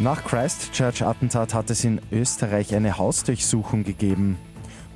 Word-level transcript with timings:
Nach 0.00 0.22
Christchurch-Attentat 0.22 1.54
hat 1.54 1.70
es 1.70 1.82
in 1.82 2.00
Österreich 2.12 2.72
eine 2.72 2.98
Hausdurchsuchung 2.98 3.82
gegeben. 3.82 4.38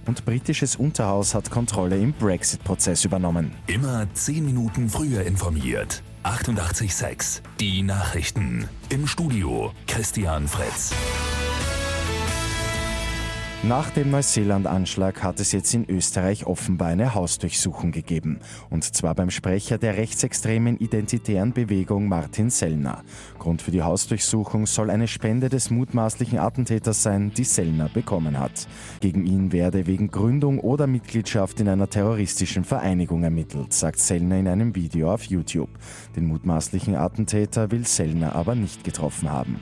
Und 0.06 0.25
britisches 0.25 0.77
Unterhaus 0.77 1.34
hat 1.34 1.50
Kontrolle 1.50 1.98
im 1.98 2.12
Brexit-Prozess 2.12 3.04
übernommen. 3.04 3.52
Immer 3.66 4.07
10 4.14 4.45
Minuten 4.45 4.88
früher 4.88 5.23
informiert. 5.25 6.04
88.6 6.23 7.41
Die 7.59 7.82
Nachrichten. 7.82 8.68
Im 8.91 9.09
Studio 9.09 9.73
Christian 9.88 10.46
Fritz. 10.46 10.93
Nach 13.64 13.90
dem 13.90 14.10
Neuseeland-Anschlag 14.10 15.22
hat 15.22 15.38
es 15.38 15.52
jetzt 15.52 15.72
in 15.72 15.88
Österreich 15.88 16.46
offenbar 16.46 16.88
eine 16.88 17.14
Hausdurchsuchung 17.14 17.92
gegeben. 17.92 18.40
Und 18.70 18.82
zwar 18.82 19.14
beim 19.14 19.30
Sprecher 19.30 19.79
der 19.79 19.96
rechtsextremen 19.96 20.79
identitären 20.79 21.52
Bewegung 21.52 22.08
Martin 22.08 22.50
Sellner. 22.50 23.04
Grund 23.39 23.62
für 23.62 23.70
die 23.70 23.82
Hausdurchsuchung 23.82 24.67
soll 24.67 24.90
eine 24.90 25.06
Spende 25.06 25.48
des 25.48 25.70
mutmaßlichen 25.70 26.40
Attentäters 26.40 27.04
sein, 27.04 27.30
die 27.36 27.44
Sellner 27.44 27.89
bekommen 27.89 28.36
hat. 28.36 28.67
Gegen 28.98 29.25
ihn 29.25 29.53
werde 29.53 29.86
wegen 29.86 30.11
Gründung 30.11 30.58
oder 30.58 30.89
Mitgliedschaft 30.89 31.61
in 31.61 31.68
einer 31.68 31.89
terroristischen 31.89 32.64
Vereinigung 32.64 33.22
ermittelt, 33.22 33.72
sagt 33.72 34.00
Sellner 34.00 34.39
in 34.39 34.48
einem 34.48 34.75
Video 34.75 35.14
auf 35.14 35.22
YouTube. 35.22 35.70
Den 36.17 36.27
mutmaßlichen 36.27 36.97
Attentäter 36.97 37.70
will 37.70 37.86
Sellner 37.86 38.34
aber 38.34 38.56
nicht 38.56 38.83
getroffen 38.83 39.31
haben. 39.31 39.61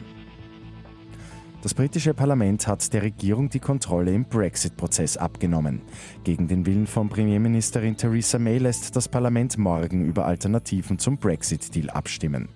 Das 1.63 1.75
britische 1.75 2.15
Parlament 2.15 2.67
hat 2.67 2.91
der 2.95 3.03
Regierung 3.03 3.51
die 3.51 3.61
Kontrolle 3.61 4.15
im 4.15 4.25
Brexit-Prozess 4.25 5.19
abgenommen. 5.19 5.83
Gegen 6.25 6.49
den 6.49 6.65
Willen 6.65 6.87
von 6.87 7.11
Premierministerin 7.11 7.99
Theresa 7.99 8.39
May 8.39 8.57
lässt 8.57 8.97
das 8.97 9.09
Parlament 9.09 9.59
morgen 9.59 10.07
über 10.07 10.25
Alternativen 10.25 10.99
zum 10.99 11.19
Brexit-Deal 11.19 11.91
abstimmen. 11.91 12.49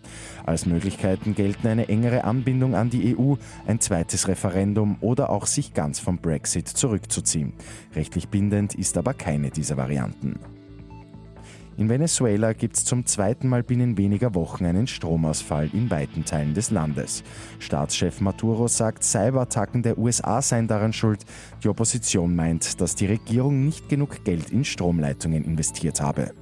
Als 0.46 0.64
Möglichkeiten 0.64 1.34
gelten 1.34 1.66
eine 1.66 1.90
engere 1.90 2.24
Anbindung 2.24 2.74
an 2.74 2.88
die 2.88 3.14
EU, 3.14 3.34
ein 3.66 3.78
zweites 3.78 4.26
Referendum 4.26 4.96
oder 5.02 5.28
auch 5.28 5.44
sich 5.44 5.74
ganz 5.74 6.00
vom 6.00 6.16
Brexit 6.16 6.68
zurückzuziehen. 6.68 7.52
Rechtlich 7.94 8.28
bindend 8.30 8.74
ist 8.74 8.96
aber 8.96 9.12
keine 9.12 9.50
dieser 9.50 9.76
Varianten. 9.76 10.38
In 11.76 11.88
Venezuela 11.88 12.52
gibt 12.52 12.76
es 12.76 12.84
zum 12.84 13.04
zweiten 13.04 13.48
Mal 13.48 13.64
binnen 13.64 13.98
weniger 13.98 14.34
Wochen 14.36 14.64
einen 14.64 14.86
Stromausfall 14.86 15.70
in 15.72 15.90
weiten 15.90 16.24
Teilen 16.24 16.54
des 16.54 16.70
Landes. 16.70 17.24
Staatschef 17.58 18.20
Maduro 18.20 18.68
sagt, 18.68 19.02
Cyberattacken 19.02 19.82
der 19.82 19.98
USA 19.98 20.40
seien 20.40 20.68
daran 20.68 20.92
schuld. 20.92 21.24
Die 21.64 21.68
Opposition 21.68 22.36
meint, 22.36 22.80
dass 22.80 22.94
die 22.94 23.06
Regierung 23.06 23.64
nicht 23.64 23.88
genug 23.88 24.22
Geld 24.24 24.50
in 24.50 24.64
Stromleitungen 24.64 25.44
investiert 25.44 26.00
habe. 26.00 26.32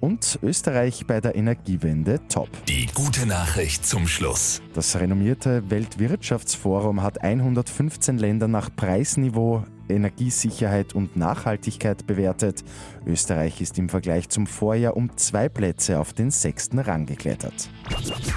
Und 0.00 0.38
Österreich 0.42 1.06
bei 1.06 1.20
der 1.20 1.34
Energiewende 1.34 2.20
top. 2.28 2.48
Die 2.66 2.86
gute 2.94 3.26
Nachricht 3.26 3.84
zum 3.84 4.06
Schluss. 4.06 4.62
Das 4.72 4.98
renommierte 4.98 5.68
Weltwirtschaftsforum 5.70 7.02
hat 7.02 7.22
115 7.22 8.16
Länder 8.16 8.48
nach 8.48 8.70
Preisniveau, 8.74 9.64
Energiesicherheit 9.90 10.94
und 10.94 11.16
Nachhaltigkeit 11.16 12.06
bewertet. 12.06 12.64
Österreich 13.06 13.60
ist 13.60 13.78
im 13.78 13.88
Vergleich 13.88 14.28
zum 14.28 14.46
Vorjahr 14.46 14.96
um 14.96 15.16
zwei 15.16 15.48
Plätze 15.48 15.98
auf 15.98 16.12
den 16.12 16.30
sechsten 16.30 16.78
Rang 16.78 17.06
geklettert. 17.06 17.68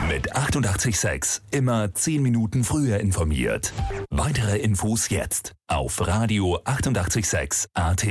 Mit 0.09 0.35
886 0.35 1.43
immer 1.51 1.93
10 1.93 2.21
Minuten 2.21 2.63
früher 2.63 2.99
informiert. 2.99 3.73
Weitere 4.09 4.57
Infos 4.57 5.09
jetzt 5.09 5.53
auf 5.67 6.05
Radio 6.05 6.59
886 6.65 7.69
AT. 7.73 8.05